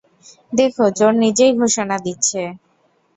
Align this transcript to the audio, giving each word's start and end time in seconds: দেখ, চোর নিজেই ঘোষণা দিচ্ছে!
দেখ, 0.51 0.75
চোর 0.97 1.13
নিজেই 1.23 1.51
ঘোষণা 1.59 1.97
দিচ্ছে! 2.05 2.41